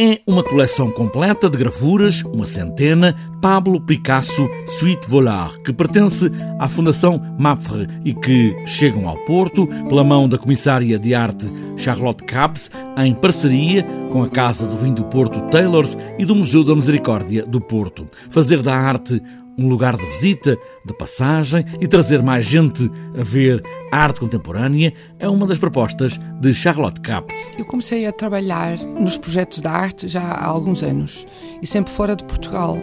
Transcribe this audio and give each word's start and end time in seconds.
É 0.00 0.20
uma 0.28 0.44
coleção 0.44 0.92
completa 0.92 1.50
de 1.50 1.58
gravuras, 1.58 2.22
uma 2.32 2.46
centena, 2.46 3.16
Pablo 3.42 3.80
Picasso 3.80 4.48
Suite 4.78 5.10
Volar, 5.10 5.58
que 5.64 5.72
pertence 5.72 6.30
à 6.60 6.68
Fundação 6.68 7.20
MAPFRE 7.36 7.88
e 8.04 8.14
que 8.14 8.54
chegam 8.64 9.08
ao 9.08 9.16
Porto 9.24 9.66
pela 9.88 10.04
mão 10.04 10.28
da 10.28 10.38
comissária 10.38 11.00
de 11.00 11.16
arte 11.16 11.50
Charlotte 11.76 12.22
Capes, 12.22 12.70
em 12.96 13.12
parceria 13.12 13.82
com 14.12 14.22
a 14.22 14.28
Casa 14.28 14.68
do 14.68 14.76
Vinho 14.76 14.94
do 14.94 15.04
Porto 15.06 15.40
Taylors 15.50 15.98
e 16.16 16.24
do 16.24 16.36
Museu 16.36 16.62
da 16.62 16.76
Misericórdia 16.76 17.44
do 17.44 17.60
Porto. 17.60 18.06
Fazer 18.30 18.62
da 18.62 18.76
arte 18.76 19.20
um 19.58 19.68
lugar 19.68 19.96
de 19.96 20.06
visita, 20.06 20.56
de 20.84 20.94
passagem 20.94 21.64
e 21.80 21.88
trazer 21.88 22.22
mais 22.22 22.46
gente 22.46 22.88
a 23.18 23.22
ver 23.22 23.62
arte 23.90 24.20
contemporânea 24.20 24.92
é 25.18 25.28
uma 25.28 25.46
das 25.46 25.58
propostas 25.58 26.18
de 26.40 26.54
Charlotte 26.54 27.00
Capes. 27.00 27.50
Eu 27.58 27.64
comecei 27.64 28.06
a 28.06 28.12
trabalhar 28.12 28.78
nos 28.78 29.18
projetos 29.18 29.60
de 29.60 29.66
arte 29.66 30.06
já 30.06 30.22
há 30.22 30.46
alguns 30.46 30.82
anos 30.82 31.26
e 31.60 31.66
sempre 31.66 31.92
fora 31.92 32.14
de 32.14 32.24
Portugal. 32.24 32.78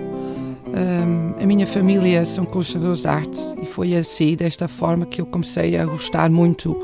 Um, 0.68 1.42
a 1.42 1.46
minha 1.46 1.66
família 1.66 2.26
são 2.26 2.44
colecionadores 2.44 3.02
de 3.02 3.08
arte 3.08 3.40
e 3.62 3.66
foi 3.66 3.96
assim, 3.96 4.36
desta 4.36 4.68
forma, 4.68 5.06
que 5.06 5.22
eu 5.22 5.26
comecei 5.26 5.78
a 5.78 5.86
gostar 5.86 6.30
muito 6.30 6.78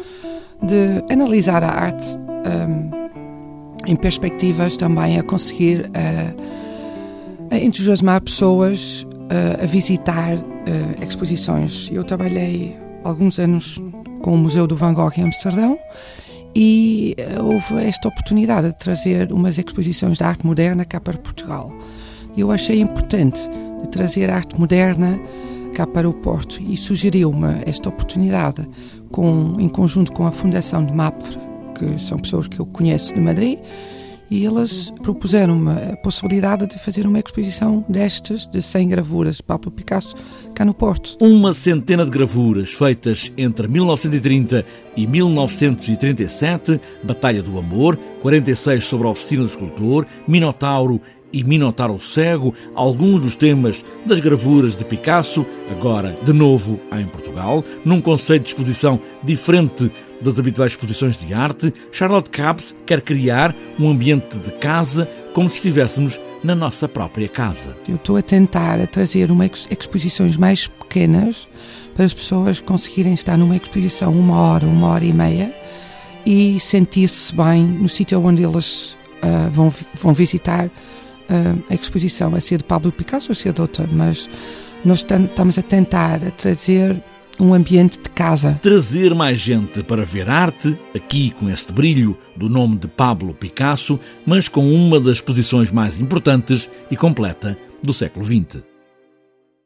de 0.63 1.13
analisar 1.13 1.63
a 1.63 1.69
arte 1.69 2.05
um, 2.15 2.91
em 3.85 3.95
perspectivas 3.95 4.77
também 4.77 5.19
a 5.19 5.23
conseguir 5.23 5.87
uh, 5.87 7.51
a 7.51 7.57
entusiasmar 7.57 8.21
pessoas 8.21 9.05
a 9.61 9.65
visitar 9.65 10.37
exposições. 11.01 11.89
Eu 11.91 12.03
trabalhei 12.03 12.77
alguns 13.03 13.39
anos 13.39 13.81
com 14.21 14.33
o 14.33 14.37
Museu 14.37 14.67
do 14.67 14.75
Van 14.75 14.93
Gogh 14.93 15.13
em 15.17 15.23
Amsterdão 15.23 15.77
e 16.55 17.15
houve 17.41 17.83
esta 17.85 18.07
oportunidade 18.07 18.67
de 18.67 18.77
trazer 18.77 19.31
umas 19.31 19.57
exposições 19.57 20.17
de 20.17 20.23
arte 20.23 20.45
moderna 20.45 20.85
cá 20.85 20.99
para 20.99 21.17
Portugal. 21.17 21.71
Eu 22.35 22.51
achei 22.51 22.79
importante 22.79 23.41
de 23.81 23.87
trazer 23.89 24.29
arte 24.29 24.59
moderna 24.59 25.19
cá 25.73 25.87
para 25.87 26.09
o 26.09 26.13
Porto 26.13 26.61
e 26.61 26.75
sugeriu-me 26.75 27.61
esta 27.65 27.89
oportunidade 27.89 28.67
com, 29.11 29.53
em 29.59 29.69
conjunto 29.69 30.11
com 30.11 30.25
a 30.25 30.31
Fundação 30.31 30.85
de 30.85 30.93
MAPFRE, 30.93 31.37
que 31.77 31.99
são 31.99 32.17
pessoas 32.19 32.47
que 32.47 32.59
eu 32.59 32.65
conheço 32.65 33.13
de 33.13 33.21
Madrid, 33.21 33.59
e 34.31 34.45
eles 34.45 34.91
propuseram-me 35.03 35.71
a 35.91 35.97
possibilidade 35.97 36.65
de 36.65 36.79
fazer 36.79 37.05
uma 37.05 37.19
exposição 37.19 37.83
destas, 37.89 38.47
de 38.47 38.61
100 38.61 38.87
gravuras 38.87 39.35
de 39.35 39.43
Pablo 39.43 39.69
Picasso, 39.69 40.15
cá 40.55 40.63
no 40.63 40.73
Porto. 40.73 41.17
Uma 41.19 41.53
centena 41.53 42.05
de 42.05 42.11
gravuras 42.11 42.71
feitas 42.71 43.29
entre 43.37 43.67
1930 43.67 44.65
e 44.95 45.05
1937, 45.05 46.79
Batalha 47.03 47.43
do 47.43 47.59
Amor, 47.59 47.97
46 48.21 48.85
sobre 48.85 49.07
a 49.07 49.09
Oficina 49.09 49.43
do 49.43 49.49
Escultor, 49.49 50.05
Minotauro 50.25 51.01
e 51.33 51.43
Minotauro 51.43 51.99
Cego, 51.99 52.53
alguns 52.73 53.21
dos 53.21 53.35
temas 53.35 53.83
das 54.05 54.19
gravuras 54.19 54.75
de 54.75 54.85
Picasso, 54.85 55.45
agora 55.69 56.17
de 56.23 56.33
novo 56.33 56.79
em 56.91 57.05
Portugal, 57.05 57.63
num 57.85 58.01
conceito 58.01 58.43
de 58.43 58.49
exposição 58.49 58.99
diferente 59.23 59.91
das 60.21 60.39
habituais 60.39 60.73
exposições 60.73 61.17
de 61.17 61.33
arte, 61.33 61.73
Charlotte 61.91 62.29
Capes 62.29 62.75
quer 62.85 63.01
criar 63.01 63.55
um 63.79 63.89
ambiente 63.89 64.37
de 64.37 64.51
casa 64.51 65.07
como 65.33 65.49
se 65.49 65.55
estivéssemos 65.55 66.19
na 66.43 66.55
nossa 66.55 66.87
própria 66.87 67.27
casa. 67.27 67.75
Eu 67.87 67.95
estou 67.95 68.17
a 68.17 68.21
tentar 68.21 68.79
a 68.79 68.87
trazer 68.87 69.31
uma 69.31 69.45
exposições 69.45 70.37
mais 70.37 70.67
pequenas 70.67 71.47
para 71.95 72.05
as 72.05 72.13
pessoas 72.13 72.59
conseguirem 72.61 73.13
estar 73.13 73.37
numa 73.37 73.55
exposição 73.55 74.11
uma 74.11 74.39
hora, 74.39 74.65
uma 74.65 74.87
hora 74.87 75.05
e 75.05 75.13
meia 75.13 75.55
e 76.25 76.59
sentir-se 76.59 77.35
bem 77.35 77.63
no 77.63 77.89
sítio 77.89 78.23
onde 78.23 78.43
eles 78.43 78.97
uh, 79.23 79.49
vão, 79.51 79.73
vão 79.95 80.13
visitar 80.13 80.69
a 81.69 81.73
exposição 81.73 82.35
a 82.35 82.41
ser 82.41 82.57
de 82.57 82.63
Pablo 82.63 82.91
Picasso 82.91 83.31
ou 83.31 83.35
ser 83.35 83.53
de 83.53 83.61
outra, 83.61 83.87
mas 83.91 84.29
nós 84.83 84.99
estamos 84.99 85.57
a 85.57 85.61
tentar 85.61 86.23
a 86.23 86.31
trazer 86.31 87.01
um 87.39 87.53
ambiente 87.53 87.99
de 87.99 88.09
casa. 88.09 88.59
Trazer 88.61 89.15
mais 89.15 89.39
gente 89.39 89.83
para 89.83 90.05
ver 90.05 90.29
arte, 90.29 90.77
aqui 90.95 91.31
com 91.31 91.49
este 91.49 91.73
brilho 91.73 92.17
do 92.35 92.47
nome 92.47 92.77
de 92.77 92.87
Pablo 92.87 93.33
Picasso, 93.33 93.99
mas 94.25 94.47
com 94.47 94.71
uma 94.73 94.99
das 94.99 95.17
exposições 95.17 95.71
mais 95.71 95.99
importantes 95.99 96.69
e 96.89 96.95
completa 96.95 97.57
do 97.81 97.93
século 97.93 98.25
XX. 98.25 98.70